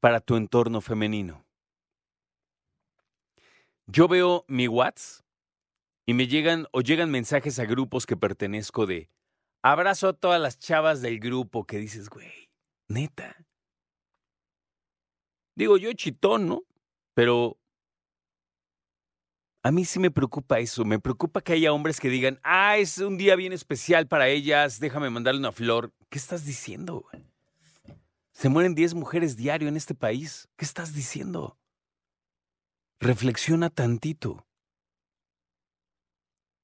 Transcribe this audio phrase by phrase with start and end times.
[0.00, 1.46] para tu entorno femenino?
[3.86, 5.24] Yo veo mi WhatsApp
[6.04, 9.08] y me llegan o llegan mensajes a grupos que pertenezco de
[9.62, 12.50] abrazo a todas las chavas del grupo que dices, güey,
[12.86, 13.46] neta.
[15.56, 16.66] Digo yo chitón, ¿no?
[17.16, 17.58] Pero
[19.62, 22.98] a mí sí me preocupa eso, me preocupa que haya hombres que digan, ah, es
[22.98, 25.94] un día bien especial para ellas, déjame mandarle una flor.
[26.10, 27.06] ¿Qué estás diciendo?
[28.32, 30.50] Se mueren 10 mujeres diario en este país.
[30.56, 31.58] ¿Qué estás diciendo?
[33.00, 34.46] Reflexiona tantito.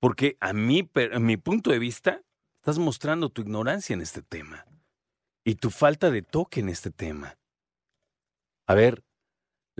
[0.00, 2.20] Porque a mí, a mi punto de vista,
[2.56, 4.66] estás mostrando tu ignorancia en este tema
[5.44, 7.38] y tu falta de toque en este tema.
[8.66, 9.02] A ver,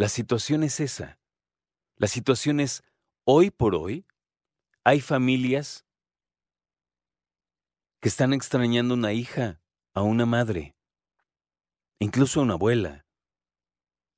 [0.03, 1.21] la situación es esa.
[1.95, 2.83] La situación es
[3.25, 4.05] Hoy por hoy,
[4.83, 5.87] hay familias
[8.01, 9.63] que están extrañando una hija,
[9.95, 10.75] a una madre,
[12.01, 13.07] incluso a una abuela,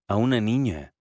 [0.09, 0.95] a una niña.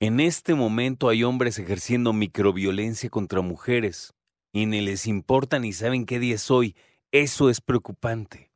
[0.00, 4.12] En este momento hay hombres ejerciendo microviolencia contra mujeres
[4.52, 6.76] y ni les importa ni saben qué día es hoy.
[7.10, 8.52] Eso es preocupante.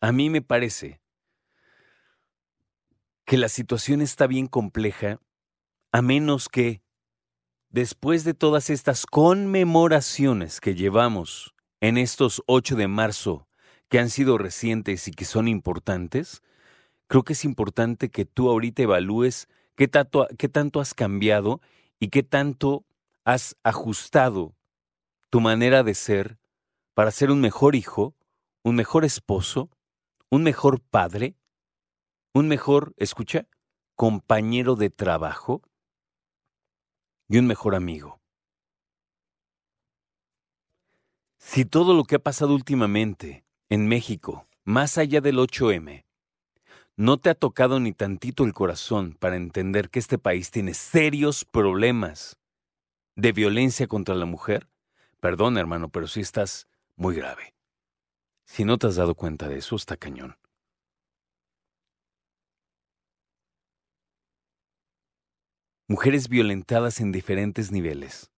[0.00, 1.03] A mí me parece
[3.24, 5.20] que la situación está bien compleja,
[5.92, 6.82] a menos que,
[7.70, 13.48] después de todas estas conmemoraciones que llevamos en estos 8 de marzo,
[13.88, 16.42] que han sido recientes y que son importantes,
[17.06, 21.60] creo que es importante que tú ahorita evalúes qué tanto, qué tanto has cambiado
[22.00, 22.84] y qué tanto
[23.24, 24.54] has ajustado
[25.30, 26.38] tu manera de ser
[26.92, 28.14] para ser un mejor hijo,
[28.62, 29.70] un mejor esposo,
[30.30, 31.34] un mejor padre,
[32.34, 33.46] un mejor, escucha,
[33.94, 35.62] compañero de trabajo
[37.28, 38.20] y un mejor amigo.
[41.38, 46.04] Si todo lo que ha pasado últimamente en México, más allá del 8M,
[46.96, 51.44] no te ha tocado ni tantito el corazón para entender que este país tiene serios
[51.44, 52.36] problemas
[53.14, 54.68] de violencia contra la mujer,
[55.20, 57.54] perdón hermano, pero sí estás muy grave.
[58.44, 60.36] Si no te has dado cuenta de eso, está cañón.
[65.88, 68.30] Mujeres violentadas en diferentes niveles.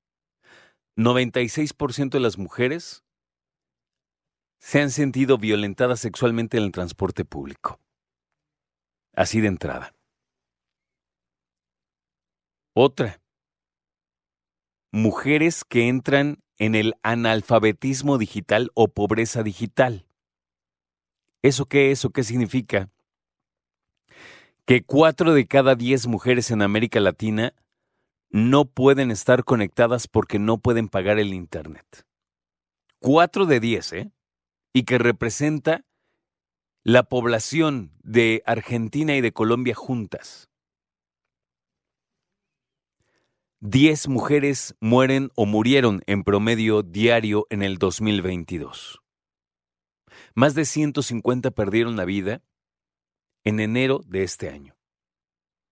[0.97, 3.05] 96% de las mujeres
[4.59, 7.79] se han sentido violentadas sexualmente en el transporte público.
[9.15, 9.95] Así de entrada.
[12.75, 13.21] Otra.
[14.93, 20.06] Mujeres que entran en el analfabetismo digital o pobreza digital.
[21.43, 22.91] ¿Eso qué es o qué significa?
[24.66, 27.54] Que cuatro de cada diez mujeres en América Latina
[28.31, 32.04] no pueden estar conectadas porque no pueden pagar el Internet.
[32.99, 34.10] Cuatro de diez, ¿eh?
[34.75, 35.84] Y que representa
[36.82, 40.49] la población de Argentina y de Colombia juntas.
[43.60, 49.00] Diez mujeres mueren o murieron en promedio diario en el 2022.
[50.34, 52.43] Más de 150 perdieron la vida
[53.47, 54.77] en enero de este año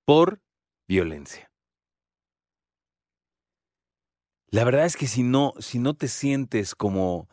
[0.07, 0.41] por
[0.87, 1.51] violencia.
[4.49, 7.29] La verdad es que si no, si no te sientes como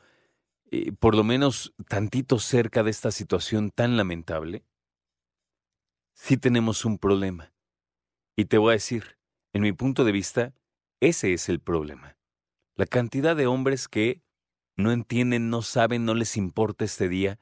[0.71, 4.65] eh, por lo menos tantito cerca de esta situación tan lamentable,
[6.15, 7.53] sí tenemos un problema.
[8.35, 9.19] Y te voy a decir,
[9.53, 10.55] en mi punto de vista,
[11.01, 12.17] ese es el problema.
[12.75, 14.23] La cantidad de hombres que
[14.75, 17.39] no entienden, no saben, no les importa este día,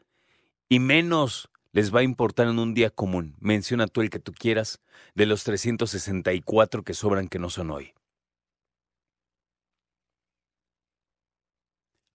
[0.68, 3.35] y menos les va a importar en un día común.
[3.40, 4.81] Menciona tú el que tú quieras
[5.16, 7.94] de los 364 que sobran que no son hoy.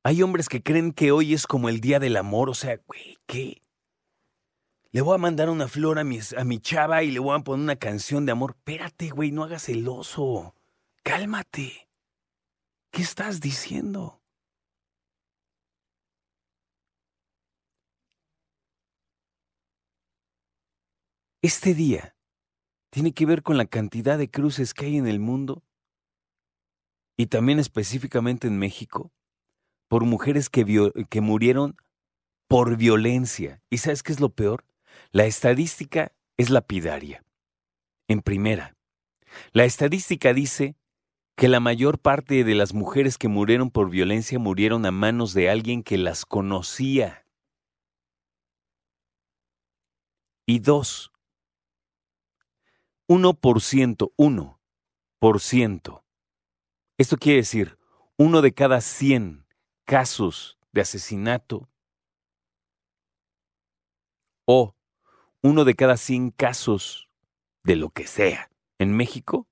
[0.03, 3.17] Hay hombres que creen que hoy es como el día del amor, o sea, güey,
[3.27, 3.63] ¿qué?
[4.95, 6.21] Le voy a mandar una flor a mi,
[6.61, 8.55] chava y le voy a poner una canción de amor.
[8.57, 10.55] Espérate, güey, no hagas el oso.
[11.03, 11.89] Cálmate.
[12.93, 14.21] ¿Qué estás diciendo?
[21.45, 22.17] Este día
[22.91, 25.63] tiene que ver con la cantidad de cruces que hay en el mundo
[27.19, 29.13] y también específicamente en México
[29.87, 30.65] por mujeres que,
[31.11, 31.77] que murieron
[32.49, 33.63] por violencia.
[33.69, 34.65] ¿Y sabes qué es lo peor?
[35.13, 37.23] La estadística es lapidaria.
[38.09, 38.75] En primera,
[39.53, 40.79] la estadística dice
[41.37, 45.51] que la mayor parte de las mujeres que murieron por violencia murieron a manos de
[45.51, 47.27] alguien que las conocía.
[50.47, 51.11] Y dos,
[53.09, 56.05] 1%, 1%.
[56.97, 57.79] Esto quiere decir,
[58.17, 59.47] uno de cada 100
[59.85, 61.69] casos de asesinato
[64.47, 64.75] o
[65.43, 67.09] uno de cada 100 casos
[67.63, 69.49] de lo que sea en México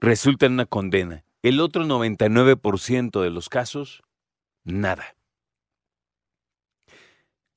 [0.00, 1.24] resulta en una condena.
[1.42, 4.02] El otro 99% de los casos,
[4.64, 5.16] nada.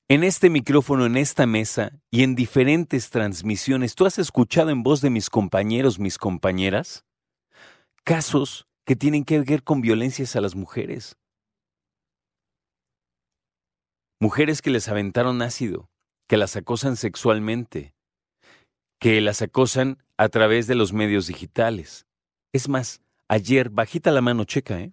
[0.08, 5.00] En este micrófono, en esta mesa y en diferentes transmisiones, ¿tú has escuchado en voz
[5.00, 7.04] de mis compañeros, mis compañeras,
[8.04, 11.16] casos que tienen que ver con violencias a las mujeres?
[14.20, 15.90] Mujeres que les aventaron ácido,
[16.28, 17.92] que las acosan sexualmente,
[19.00, 22.06] que las acosan a través de los medios digitales.
[22.52, 24.92] Es más, ayer, bajita la mano, checa, ¿eh?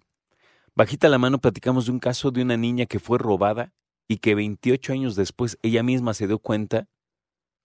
[0.74, 3.72] Bajita la mano platicamos de un caso de una niña que fue robada
[4.08, 6.88] y que 28 años después ella misma se dio cuenta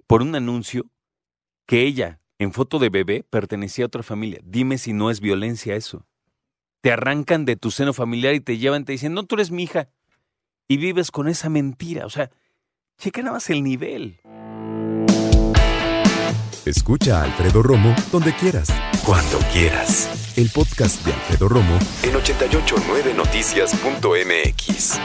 [0.08, 0.86] por un anuncio
[1.66, 4.40] que ella, en foto de bebé, pertenecía a otra familia.
[4.44, 6.06] Dime si no es violencia eso.
[6.82, 9.64] Te arrancan de tu seno familiar y te llevan, te dicen, no, tú eres mi
[9.64, 9.90] hija
[10.68, 12.06] y vives con esa mentira.
[12.06, 12.32] O sea,
[12.98, 14.22] checa nada más el nivel.
[16.66, 18.70] Escucha a Alfredo Romo donde quieras.
[19.06, 20.38] Cuando quieras.
[20.38, 25.00] El podcast de Alfredo Romo en 889noticias.mx.